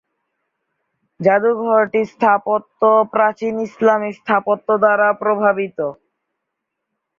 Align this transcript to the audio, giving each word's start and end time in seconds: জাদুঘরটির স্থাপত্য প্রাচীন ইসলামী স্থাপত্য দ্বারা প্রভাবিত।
জাদুঘরটির 1.19 2.07
স্থাপত্য 2.13 2.81
প্রাচীন 3.13 3.53
ইসলামী 3.67 4.11
স্থাপত্য 4.19 4.67
দ্বারা 4.83 5.07
প্রভাবিত। 5.21 5.79